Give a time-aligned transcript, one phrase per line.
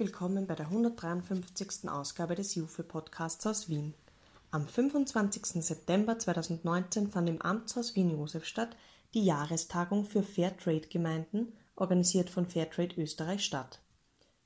[0.00, 1.88] Willkommen bei der 153.
[1.88, 3.94] Ausgabe des Jufe Podcasts aus Wien.
[4.52, 5.60] Am 25.
[5.64, 8.76] September 2019 fand im Amtshaus Wien-Josefstadt
[9.12, 13.80] die Jahrestagung für Fairtrade-Gemeinden, organisiert von Fairtrade Österreich, statt.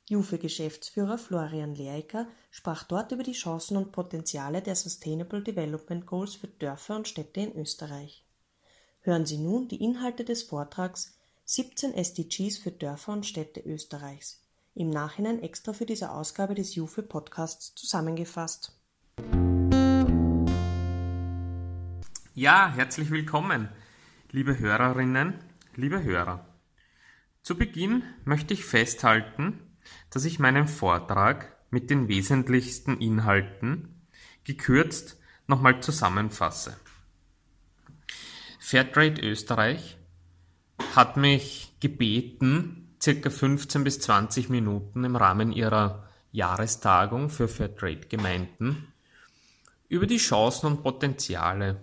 [0.08, 6.48] Jufe-Geschäftsführer Florian Lereiker sprach dort über die Chancen und Potenziale der Sustainable Development Goals für
[6.48, 8.24] Dörfer und Städte in Österreich.
[9.00, 11.12] Hören Sie nun die Inhalte des Vortrags
[11.44, 14.41] 17 SDGs für Dörfer und Städte Österreichs
[14.74, 18.78] im Nachhinein extra für diese Ausgabe des Jufe Podcasts zusammengefasst.
[22.34, 23.68] Ja, herzlich willkommen,
[24.30, 25.34] liebe Hörerinnen,
[25.76, 26.46] liebe Hörer.
[27.42, 29.60] Zu Beginn möchte ich festhalten,
[30.10, 34.06] dass ich meinen Vortrag mit den wesentlichsten Inhalten
[34.44, 36.76] gekürzt nochmal zusammenfasse.
[38.58, 39.98] Fairtrade Österreich
[40.94, 48.92] hat mich gebeten, circa 15 bis 20 Minuten im Rahmen ihrer Jahrestagung für Fairtrade Gemeinden
[49.88, 51.80] über die Chancen und Potenziale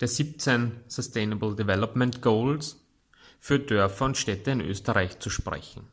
[0.00, 2.80] der 17 Sustainable Development Goals
[3.40, 5.88] für Dörfer und Städte in Österreich zu sprechen.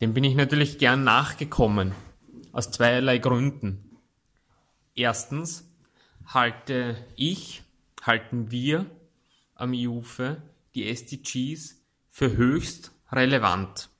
[0.00, 1.92] Dem bin ich natürlich gern nachgekommen,
[2.52, 3.96] aus zweierlei Gründen.
[4.94, 5.70] Erstens
[6.26, 7.62] halte ich,
[8.02, 8.86] halten wir
[9.54, 10.42] am IUFE
[10.74, 11.83] die SDGs
[12.14, 13.90] für höchst relevant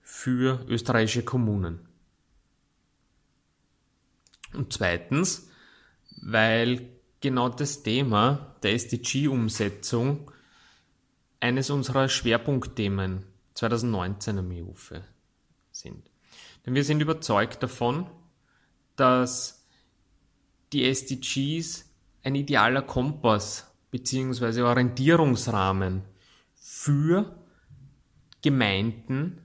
[0.00, 1.88] für österreichische Kommunen.
[4.54, 5.48] Und zweitens,
[6.20, 6.88] weil
[7.20, 10.32] genau das Thema der SDG-Umsetzung
[11.38, 15.04] eines unserer Schwerpunktthemen 2019 am EUFE
[15.70, 16.10] sind.
[16.66, 18.10] Denn wir sind überzeugt davon,
[18.96, 19.64] dass
[20.72, 21.88] die SDGs
[22.24, 24.62] ein idealer Kompass bzw.
[24.62, 26.17] Orientierungsrahmen
[26.70, 27.34] für
[28.42, 29.40] Gemeinden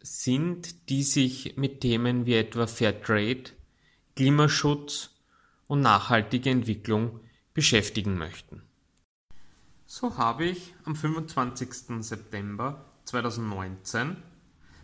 [0.00, 3.50] sind, die sich mit Themen wie etwa Fairtrade,
[4.14, 5.10] Klimaschutz
[5.66, 7.18] und nachhaltige Entwicklung
[7.52, 8.62] beschäftigen möchten.
[9.86, 12.04] So habe ich am 25.
[12.04, 14.16] September 2019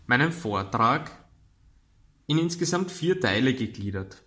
[0.07, 1.13] meinen Vortrag
[2.27, 4.25] in insgesamt vier Teile gegliedert.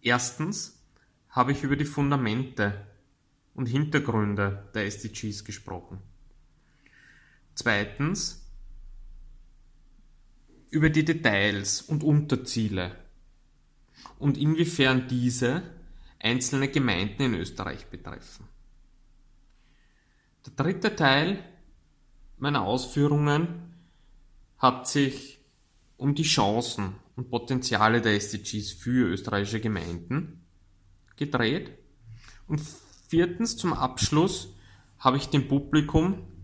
[0.00, 0.82] Erstens
[1.28, 2.86] habe ich über die Fundamente
[3.52, 6.00] und Hintergründe der SDGs gesprochen.
[7.56, 8.46] Zweitens
[10.68, 12.94] über die Details und Unterziele
[14.18, 15.62] und inwiefern diese
[16.20, 18.46] einzelne Gemeinden in Österreich betreffen.
[20.44, 21.42] Der dritte Teil
[22.36, 23.72] meiner Ausführungen
[24.58, 25.38] hat sich
[25.96, 30.44] um die Chancen und Potenziale der SDGs für österreichische Gemeinden
[31.16, 31.70] gedreht.
[32.48, 32.60] Und
[33.08, 34.52] viertens zum Abschluss
[34.98, 36.35] habe ich dem Publikum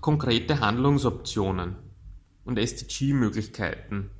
[0.00, 1.76] konkrete Handlungsoptionen
[2.44, 4.10] und SDG-Möglichkeiten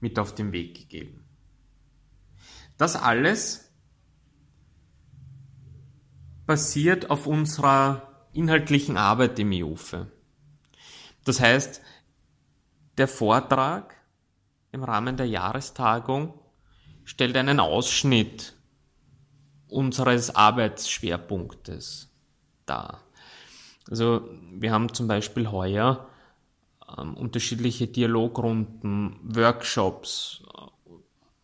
[0.00, 1.24] mit auf den Weg gegeben.
[2.76, 3.70] Das alles
[6.46, 10.10] basiert auf unserer inhaltlichen Arbeit im IUFE.
[11.24, 11.80] Das heißt,
[12.98, 13.94] der Vortrag
[14.72, 16.34] im Rahmen der Jahrestagung
[17.04, 18.56] stellt einen Ausschnitt
[19.68, 22.12] unseres Arbeitsschwerpunktes
[22.66, 23.03] dar.
[23.90, 26.06] Also wir haben zum Beispiel heuer
[26.96, 30.42] ähm, unterschiedliche Dialogrunden, Workshops,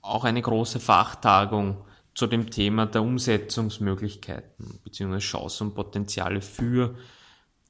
[0.03, 1.85] auch eine große Fachtagung
[2.15, 5.19] zu dem Thema der Umsetzungsmöglichkeiten bzw.
[5.19, 6.97] Chancen und Potenziale für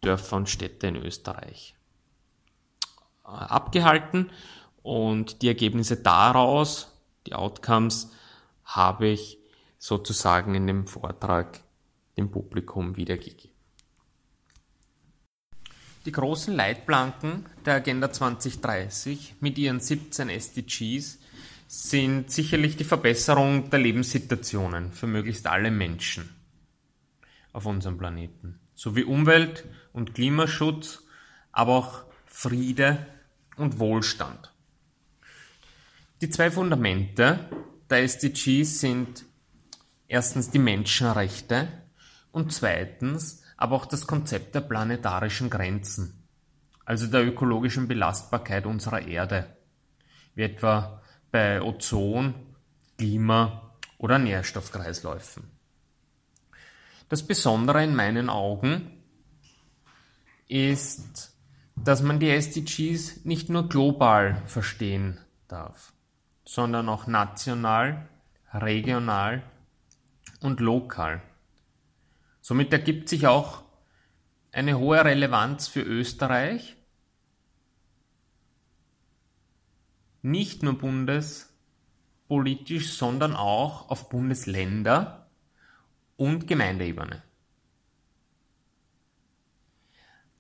[0.01, 1.75] Dörfer und Städte in Österreich
[3.25, 4.31] äh, abgehalten
[4.83, 6.93] und die Ergebnisse daraus,
[7.27, 8.13] die Outcomes,
[8.65, 9.39] habe ich
[9.79, 11.61] sozusagen in dem Vortrag
[12.17, 13.50] dem Publikum wiedergegeben.
[16.07, 21.19] Die großen Leitplanken der Agenda 2030 mit ihren 17 SDGs
[21.69, 26.35] sind sicherlich die Verbesserung der Lebenssituationen für möglichst alle Menschen
[27.53, 31.03] auf unserem Planeten, sowie Umwelt- und Klimaschutz,
[31.53, 33.07] aber auch Friede
[33.57, 34.55] und Wohlstand.
[36.23, 37.51] Die zwei Fundamente
[37.91, 39.27] der SDGs sind
[40.09, 41.69] erstens die Menschenrechte
[42.33, 46.27] und zweitens aber auch das Konzept der planetarischen Grenzen,
[46.87, 49.55] also der ökologischen Belastbarkeit unserer Erde,
[50.35, 52.35] wie etwa bei Ozon,
[52.97, 55.45] Klima oder Nährstoffkreisläufen.
[57.11, 59.03] Das Besondere in meinen Augen
[60.49, 61.37] ist,
[61.77, 65.93] dass man die SDGs nicht nur global verstehen darf,
[66.47, 68.09] sondern auch national,
[68.55, 69.43] regional
[70.41, 71.21] und lokal.
[72.41, 73.63] Somit ergibt sich auch
[74.53, 76.77] eine hohe Relevanz für Österreich
[80.23, 85.29] nicht nur bundespolitisch, sondern auch auf Bundesländer
[86.17, 87.23] und Gemeindeebene.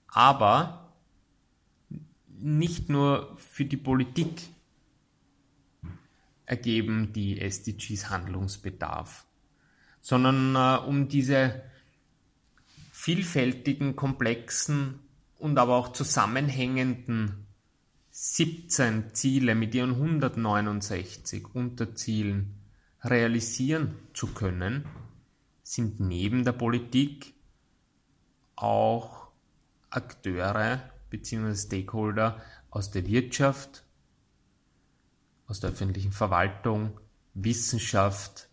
[0.08, 0.93] Aber
[2.29, 4.43] nicht nur für die Politik
[6.47, 9.25] ergeben die SDGs Handlungsbedarf,
[10.00, 11.62] sondern äh, um diese
[13.00, 15.00] vielfältigen, komplexen
[15.38, 17.47] und aber auch zusammenhängenden
[18.11, 22.61] 17 Ziele mit ihren 169 Unterzielen
[23.02, 24.85] realisieren zu können,
[25.62, 27.32] sind neben der Politik
[28.55, 29.29] auch
[29.88, 31.55] Akteure bzw.
[31.55, 33.82] Stakeholder aus der Wirtschaft,
[35.47, 37.00] aus der öffentlichen Verwaltung,
[37.32, 38.50] Wissenschaft,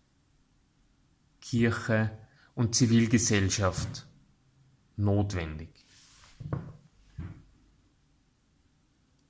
[1.42, 2.10] Kirche
[2.54, 4.07] und Zivilgesellschaft
[4.98, 5.70] notwendig.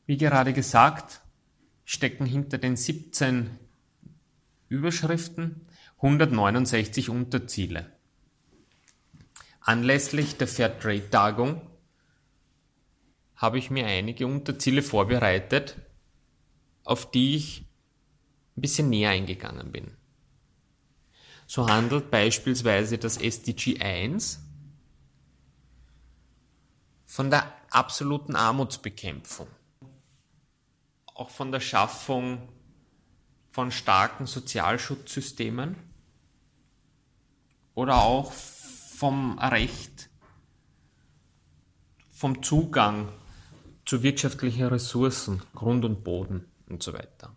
[0.06, 1.20] Wie gerade gesagt,
[1.84, 3.50] stecken hinter den 17
[4.68, 5.66] Überschriften
[5.96, 7.92] 169 Unterziele.
[9.60, 11.60] Anlässlich der Fairtrade-Tagung
[13.36, 15.76] habe ich mir einige Unterziele vorbereitet,
[16.84, 17.66] auf die ich
[18.56, 19.96] ein bisschen näher eingegangen bin.
[21.46, 24.47] So handelt beispielsweise das SDG 1
[27.08, 29.48] von der absoluten Armutsbekämpfung
[31.18, 32.48] auch von der Schaffung
[33.50, 35.74] von starken Sozialschutzsystemen
[37.74, 40.10] oder auch vom Recht,
[42.08, 43.08] vom Zugang
[43.84, 47.34] zu wirtschaftlichen Ressourcen, Grund und Boden und so weiter.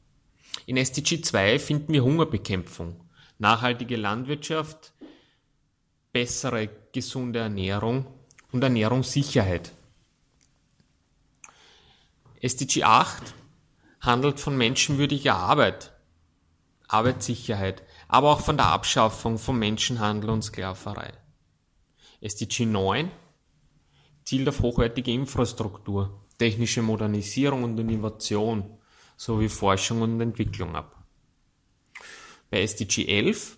[0.68, 3.10] In SDG 2 finden wir Hungerbekämpfung,
[3.40, 4.94] nachhaltige Landwirtschaft,
[6.12, 8.06] bessere gesunde Ernährung
[8.52, 9.72] und Ernährungssicherheit.
[12.42, 13.34] SDG 8
[14.02, 15.94] handelt von menschenwürdiger Arbeit,
[16.88, 21.14] Arbeitssicherheit, aber auch von der Abschaffung von Menschenhandel und Sklaverei.
[22.20, 23.12] SDG 9
[24.26, 28.78] zielt auf hochwertige Infrastruktur, technische Modernisierung und Innovation
[29.18, 31.04] sowie Forschung und Entwicklung ab.
[32.50, 33.58] Bei SDG 11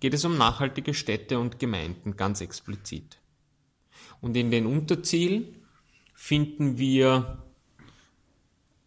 [0.00, 3.18] geht es um nachhaltige Städte und Gemeinden ganz explizit.
[4.20, 5.62] Und in den Unterzielen
[6.14, 7.42] finden wir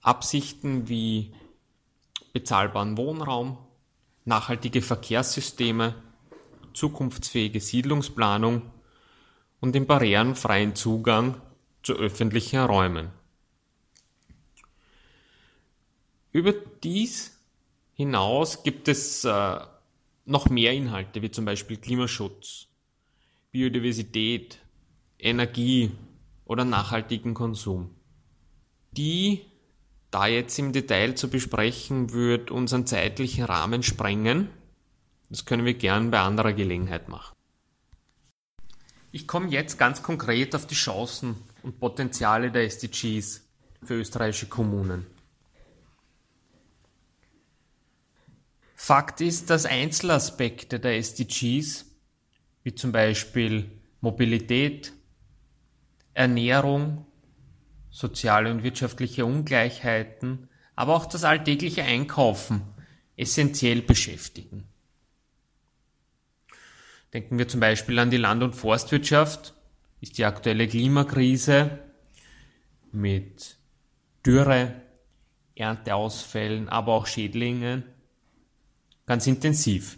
[0.01, 1.33] Absichten wie
[2.33, 3.57] bezahlbaren Wohnraum,
[4.25, 5.95] nachhaltige Verkehrssysteme,
[6.73, 8.61] zukunftsfähige Siedlungsplanung
[9.59, 11.41] und den barrierenfreien Zugang
[11.83, 13.09] zu öffentlichen Räumen.
[16.31, 17.39] Über dies
[17.93, 19.59] hinaus gibt es äh,
[20.25, 22.67] noch mehr Inhalte, wie zum Beispiel Klimaschutz,
[23.51, 24.59] Biodiversität,
[25.19, 25.91] Energie
[26.45, 27.91] oder nachhaltigen Konsum,
[28.91, 29.45] die
[30.11, 34.49] da jetzt im Detail zu besprechen, wird unseren zeitlichen Rahmen sprengen.
[35.29, 37.35] Das können wir gern bei anderer Gelegenheit machen.
[39.11, 43.47] Ich komme jetzt ganz konkret auf die Chancen und Potenziale der SDGs
[43.83, 45.05] für österreichische Kommunen.
[48.75, 51.85] Fakt ist, dass Einzelaspekte der SDGs,
[52.63, 53.69] wie zum Beispiel
[54.01, 54.93] Mobilität,
[56.19, 57.05] Ernährung,
[57.89, 62.61] soziale und wirtschaftliche Ungleichheiten, aber auch das alltägliche Einkaufen
[63.15, 64.65] essentiell beschäftigen.
[67.13, 69.53] Denken wir zum Beispiel an die Land- und Forstwirtschaft,
[70.01, 71.79] ist die aktuelle Klimakrise
[72.91, 73.55] mit
[74.25, 74.73] Dürre,
[75.55, 77.85] Ernteausfällen, aber auch Schädlingen
[79.05, 79.97] ganz intensiv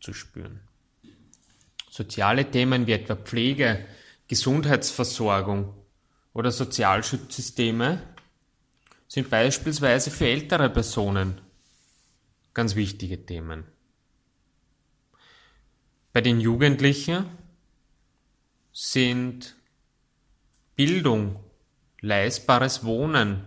[0.00, 0.58] zu spüren.
[1.90, 3.86] Soziale Themen wie etwa Pflege,
[4.28, 5.74] Gesundheitsversorgung
[6.34, 8.02] oder Sozialschutzsysteme
[9.08, 11.40] sind beispielsweise für ältere Personen
[12.52, 13.64] ganz wichtige Themen.
[16.12, 17.24] Bei den Jugendlichen
[18.72, 19.56] sind
[20.76, 21.42] Bildung,
[22.00, 23.44] leistbares Wohnen,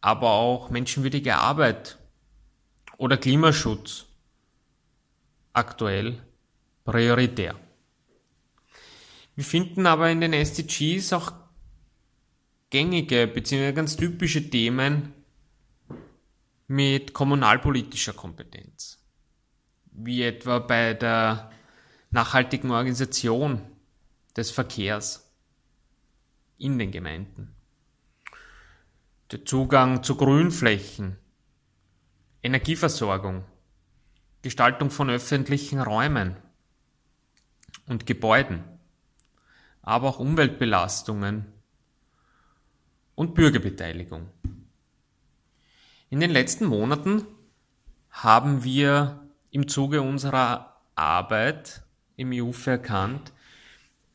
[0.00, 1.98] aber auch menschenwürdige Arbeit
[2.98, 4.06] oder Klimaschutz
[5.52, 6.22] aktuell
[6.84, 7.56] prioritär.
[9.34, 11.32] Wir finden aber in den SDGs auch
[12.70, 13.72] gängige bzw.
[13.72, 15.14] ganz typische Themen
[16.66, 18.98] mit kommunalpolitischer Kompetenz,
[19.92, 21.50] wie etwa bei der
[22.10, 23.62] nachhaltigen Organisation
[24.36, 25.30] des Verkehrs
[26.58, 27.54] in den Gemeinden,
[29.30, 31.16] der Zugang zu Grünflächen,
[32.42, 33.44] Energieversorgung,
[34.42, 36.36] Gestaltung von öffentlichen Räumen
[37.86, 38.71] und Gebäuden
[39.82, 41.46] aber auch Umweltbelastungen
[43.14, 44.28] und Bürgerbeteiligung.
[46.08, 47.26] In den letzten Monaten
[48.10, 51.82] haben wir im Zuge unserer Arbeit
[52.16, 53.32] im IUF erkannt,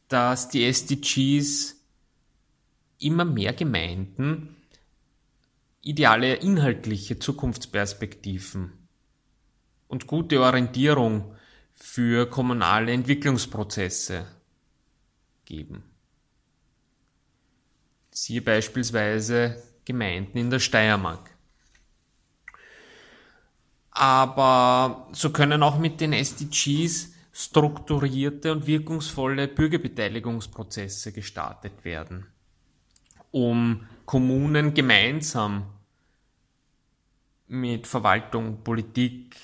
[0.08, 1.76] dass die SDGs
[3.00, 4.56] immer mehr Gemeinden
[5.82, 8.72] ideale inhaltliche Zukunftsperspektiven
[9.88, 11.36] und gute Orientierung
[11.74, 14.26] für kommunale Entwicklungsprozesse
[15.48, 15.84] geben.
[18.12, 21.32] Siehe beispielsweise Gemeinden in der Steiermark.
[23.92, 32.28] Aber so können auch mit den SDGs strukturierte und wirkungsvolle Bürgerbeteiligungsprozesse gestartet werden,
[33.32, 35.68] um Kommunen gemeinsam
[37.48, 39.36] mit Verwaltung, Politik,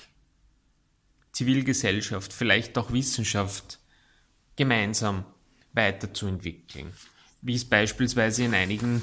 [1.32, 3.80] Zivilgesellschaft, vielleicht auch Wissenschaft
[4.56, 5.24] gemeinsam
[5.74, 6.92] weiterzuentwickeln,
[7.42, 9.02] wie es beispielsweise in einigen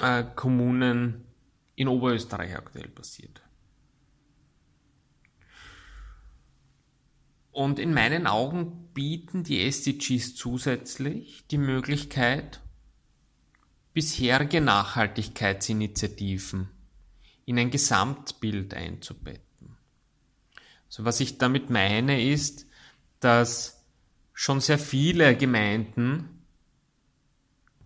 [0.00, 1.24] äh, Kommunen
[1.74, 3.40] in Oberösterreich aktuell passiert.
[7.50, 12.60] Und in meinen Augen bieten die SDGs zusätzlich die Möglichkeit,
[13.92, 16.68] bisherige Nachhaltigkeitsinitiativen
[17.46, 19.76] in ein Gesamtbild einzubetten.
[20.88, 22.66] So was ich damit meine ist,
[23.20, 23.83] dass
[24.34, 26.28] schon sehr viele Gemeinden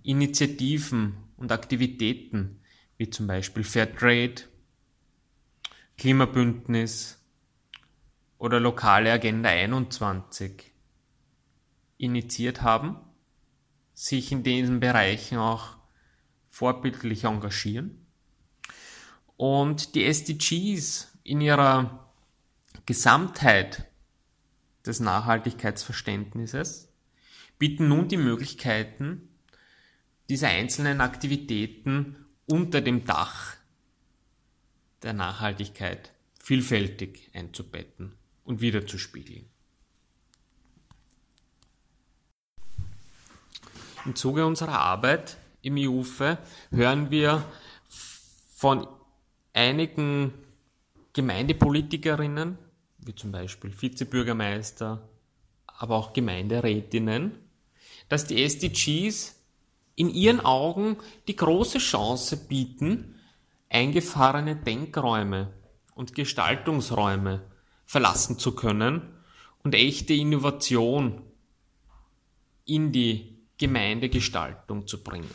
[0.02, 2.60] Initiativen und Aktivitäten
[2.96, 4.42] wie zum Beispiel Fairtrade,
[5.96, 7.18] Klimabündnis,
[8.38, 10.72] oder lokale Agenda 21
[11.98, 12.96] initiiert haben,
[13.94, 15.76] sich in diesen Bereichen auch
[16.48, 18.06] vorbildlich engagieren.
[19.36, 22.12] Und die SDGs in ihrer
[22.86, 23.86] Gesamtheit
[24.88, 26.88] des Nachhaltigkeitsverständnisses
[27.59, 29.28] bieten nun die Möglichkeiten,
[30.28, 32.16] diese einzelnen Aktivitäten
[32.47, 33.57] unter dem Dach
[35.02, 38.14] der Nachhaltigkeit vielfältig einzubetten
[38.45, 39.45] und wiederzuspiegeln.
[44.04, 46.38] Im Zuge unserer Arbeit im IUFE
[46.71, 47.45] hören wir
[48.54, 48.87] von
[49.52, 50.33] einigen
[51.12, 52.59] Gemeindepolitikerinnen,
[53.08, 55.08] wie zum Beispiel Vizebürgermeister,
[55.66, 57.32] aber auch Gemeinderätinnen,
[58.10, 59.34] dass die SDGs
[59.96, 63.16] in ihren Augen die große Chance bieten,
[63.70, 65.52] eingefahrene Denkräume
[65.94, 67.42] und Gestaltungsräume
[67.86, 69.02] verlassen zu können
[69.64, 71.22] und echte Innovation
[72.66, 75.34] in die Gemeindegestaltung zu bringen.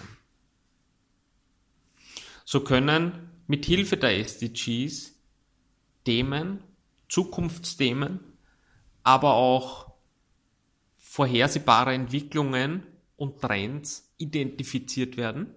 [2.46, 5.14] So können mit Hilfe der SDGs
[6.06, 6.64] Themen,
[7.14, 8.22] Zukunftsthemen,
[9.04, 9.94] aber auch
[10.98, 15.54] vorhersehbare Entwicklungen und Trends identifiziert werden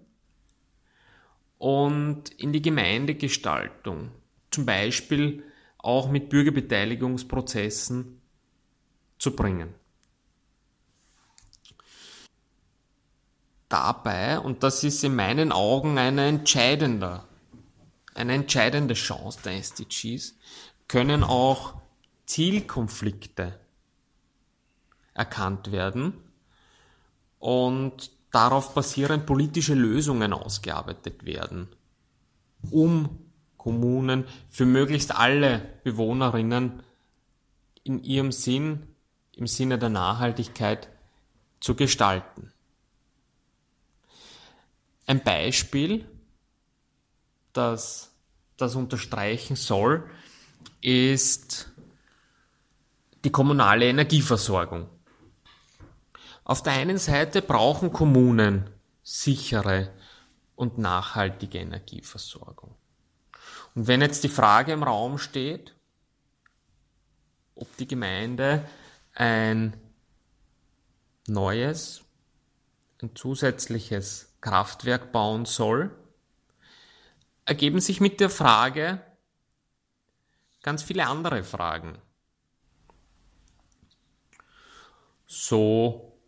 [1.57, 4.11] und in die Gemeindegestaltung,
[4.51, 5.45] zum Beispiel
[5.79, 8.21] auch mit Bürgerbeteiligungsprozessen
[9.19, 9.73] zu bringen.
[13.71, 17.25] Dabei, und das ist in meinen Augen eine entscheidende,
[18.15, 20.37] eine entscheidende Chance der SDGs,
[20.89, 21.75] können auch
[22.27, 23.59] Zielkonflikte
[25.15, 26.15] erkannt werden
[27.39, 31.69] und darauf basierend politische Lösungen ausgearbeitet werden,
[32.71, 33.19] um
[33.57, 36.83] Kommunen, für möglichst alle Bewohnerinnen
[37.83, 38.87] in ihrem Sinn,
[39.35, 40.89] im Sinne der Nachhaltigkeit
[41.61, 42.53] zu gestalten.
[45.07, 46.05] Ein Beispiel,
[47.53, 48.13] das
[48.57, 50.09] das unterstreichen soll,
[50.87, 51.69] ist
[53.25, 54.89] die kommunale Energieversorgung.
[56.45, 58.71] Auf der einen Seite brauchen Kommunen
[59.03, 59.93] sichere
[60.55, 62.77] und nachhaltige Energieversorgung.
[63.75, 65.75] Und wenn jetzt die Frage im Raum steht,
[67.57, 68.65] ob die Gemeinde
[69.13, 69.77] ein
[71.27, 72.03] neues,
[73.03, 75.91] ein zusätzliches Kraftwerk bauen soll,
[77.45, 79.01] ergeben sich mit der Frage
[80.67, 81.97] ganz viele andere Fragen.
[85.29, 86.19] So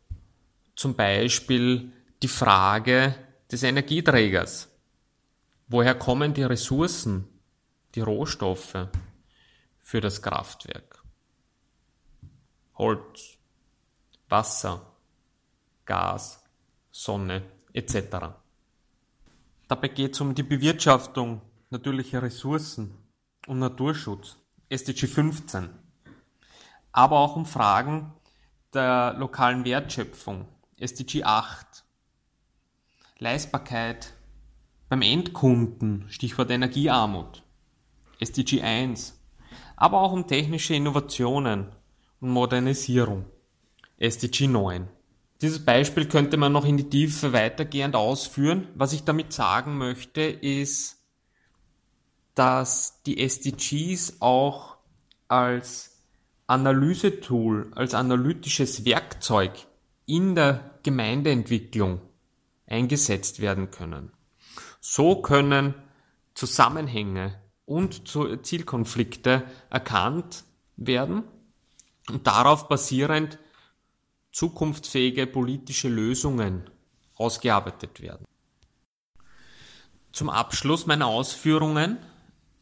[0.76, 1.92] zum Beispiel
[2.22, 3.16] die Frage
[3.50, 4.68] des Energieträgers.
[5.66, 7.26] Woher kommen die Ressourcen,
[7.96, 8.86] die Rohstoffe
[9.80, 11.02] für das Kraftwerk.
[12.76, 13.38] Holz,
[14.28, 14.92] Wasser,
[15.84, 16.44] Gas,
[16.92, 17.42] Sonne
[17.72, 18.38] etc.
[19.66, 23.07] Dabei geht es um die Bewirtschaftung natürlicher Ressourcen
[23.48, 24.36] und Naturschutz,
[24.68, 25.70] SDG 15,
[26.92, 28.12] aber auch um Fragen
[28.74, 30.46] der lokalen Wertschöpfung,
[30.78, 31.84] SDG 8,
[33.18, 34.12] Leistbarkeit
[34.88, 37.42] beim Endkunden, Stichwort Energiearmut,
[38.20, 39.18] SDG 1,
[39.76, 41.68] aber auch um technische Innovationen
[42.20, 43.24] und Modernisierung,
[43.96, 44.88] SDG 9.
[45.40, 48.68] Dieses Beispiel könnte man noch in die Tiefe weitergehend ausführen.
[48.74, 50.97] Was ich damit sagen möchte, ist,
[52.38, 54.76] dass die SDGs auch
[55.26, 55.98] als
[56.46, 59.66] Analysetool, als analytisches Werkzeug
[60.06, 62.00] in der Gemeindeentwicklung
[62.66, 64.12] eingesetzt werden können.
[64.80, 65.74] So können
[66.34, 67.34] Zusammenhänge
[67.66, 70.44] und Zielkonflikte erkannt
[70.76, 71.24] werden
[72.08, 73.40] und darauf basierend
[74.30, 76.70] zukunftsfähige politische Lösungen
[77.16, 78.24] ausgearbeitet werden.
[80.12, 81.98] Zum Abschluss meiner Ausführungen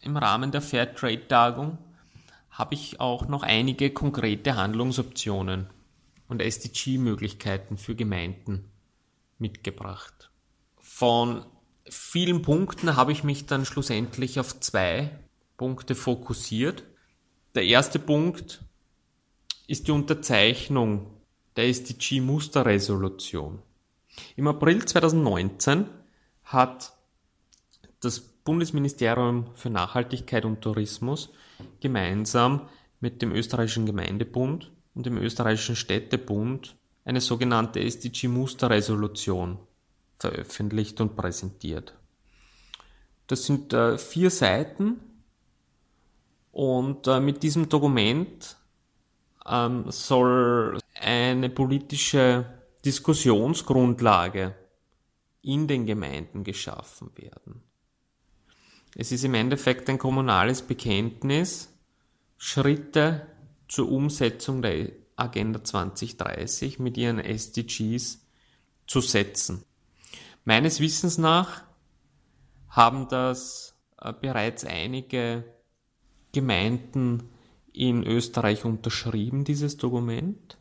[0.07, 1.79] im Rahmen der Fairtrade-Tagung
[2.51, 5.69] habe ich auch noch einige konkrete Handlungsoptionen
[6.29, 8.71] und SDG-Möglichkeiten für Gemeinden
[9.39, 10.31] mitgebracht.
[10.79, 11.45] Von
[11.91, 15.11] vielen Punkten habe ich mich dann schlussendlich auf zwei
[15.57, 16.85] Punkte fokussiert.
[17.57, 18.63] Der erste Punkt
[19.67, 21.11] ist die Unterzeichnung
[21.57, 23.61] der SDG-Musterresolution.
[24.37, 25.87] Im April 2019
[26.45, 26.93] hat
[28.01, 31.31] das Bundesministerium für Nachhaltigkeit und Tourismus
[31.81, 32.69] gemeinsam
[33.01, 39.59] mit dem österreichischen Gemeindebund und dem österreichischen Städtebund eine sogenannte SDG-Musterresolution
[40.19, 41.95] veröffentlicht und präsentiert.
[43.27, 45.01] Das sind äh, vier Seiten
[46.53, 48.57] und äh, mit diesem Dokument
[49.47, 52.47] ähm, soll eine politische
[52.85, 54.55] Diskussionsgrundlage
[55.43, 57.63] in den Gemeinden geschaffen werden.
[58.95, 61.73] Es ist im Endeffekt ein kommunales Bekenntnis,
[62.39, 63.27] Schritte
[63.69, 68.27] zur Umsetzung der Agenda 2030 mit ihren SDGs
[68.87, 69.65] zu setzen.
[70.45, 71.65] Meines Wissens nach
[72.69, 75.45] haben das äh, bereits einige
[76.33, 77.31] Gemeinden
[77.73, 80.59] in Österreich unterschrieben, dieses Dokument.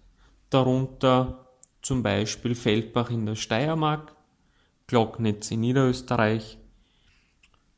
[0.49, 1.49] Darunter
[1.81, 4.15] zum Beispiel Feldbach in der Steiermark,
[4.87, 6.57] Glocknitz in Niederösterreich,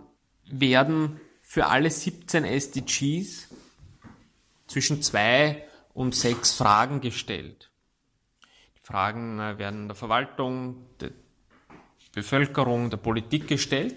[0.50, 3.48] werden für alle 17 SDGs
[4.68, 7.72] zwischen zwei und sechs Fragen gestellt.
[8.76, 11.12] Die Fragen äh, werden der Verwaltung, der
[12.14, 13.96] Bevölkerung, der Politik gestellt.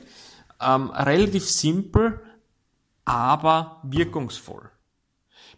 [0.60, 2.20] Ähm, relativ simpel,
[3.04, 4.70] aber wirkungsvoll.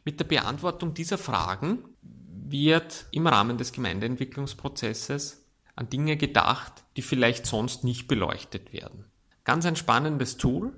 [0.04, 7.46] Mit der Beantwortung dieser Fragen wird im Rahmen des Gemeindeentwicklungsprozesses an Dinge gedacht, die vielleicht
[7.46, 9.06] sonst nicht beleuchtet werden.
[9.44, 10.72] Ganz ein spannendes Tool.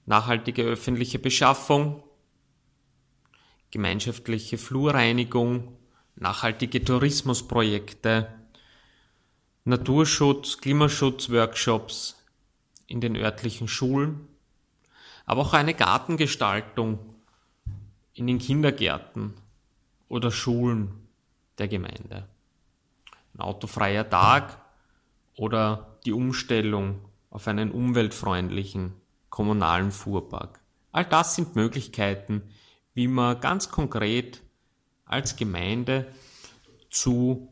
[0.06, 2.04] nachhaltige öffentliche Beschaffung,
[3.72, 5.78] gemeinschaftliche Flurreinigung,
[6.20, 8.28] nachhaltige Tourismusprojekte,
[9.66, 12.24] Naturschutz, Klimaschutz-Workshops
[12.88, 14.28] in den örtlichen Schulen,
[15.26, 17.00] aber auch eine Gartengestaltung
[18.14, 19.34] in den Kindergärten
[20.08, 21.08] oder Schulen
[21.58, 22.28] der Gemeinde.
[23.34, 24.58] ein autofreier Tag
[25.36, 27.00] oder die Umstellung
[27.30, 28.94] auf einen umweltfreundlichen
[29.30, 30.60] kommunalen Fuhrpark.
[30.92, 32.42] All das sind Möglichkeiten,
[32.94, 34.42] wie man ganz konkret
[35.08, 36.08] als Gemeinde
[36.90, 37.50] zu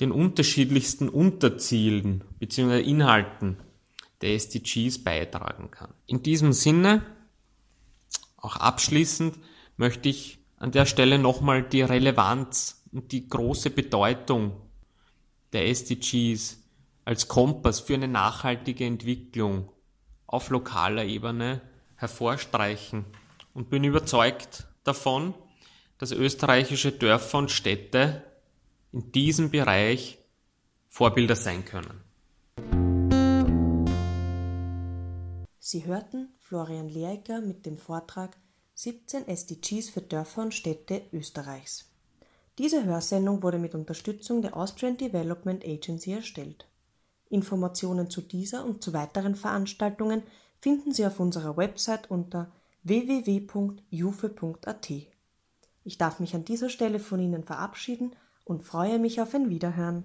[0.00, 2.80] den unterschiedlichsten Unterzielen bzw.
[2.80, 3.58] Inhalten
[4.20, 5.92] der SDGs beitragen kann.
[6.06, 7.02] In diesem Sinne,
[8.36, 9.38] auch abschließend,
[9.76, 14.52] möchte ich an der Stelle nochmal die Relevanz und die große Bedeutung
[15.52, 16.58] der SDGs
[17.04, 19.70] als Kompass für eine nachhaltige Entwicklung
[20.26, 21.60] auf lokaler Ebene
[21.96, 23.04] hervorstreichen
[23.52, 25.34] und bin überzeugt davon,
[26.04, 28.22] dass österreichische Dörfer und Städte
[28.92, 30.18] in diesem Bereich
[30.90, 32.02] Vorbilder sein können.
[35.58, 38.36] Sie hörten Florian Lehriger mit dem Vortrag
[38.74, 41.90] 17 SDGs für Dörfer und Städte Österreichs.
[42.58, 46.68] Diese Hörsendung wurde mit Unterstützung der Austrian Development Agency erstellt.
[47.30, 50.22] Informationen zu dieser und zu weiteren Veranstaltungen
[50.60, 53.54] finden Sie auf unserer Website unter www.jufe.at.
[55.84, 60.04] Ich darf mich an dieser Stelle von Ihnen verabschieden und freue mich auf ein Wiederhören.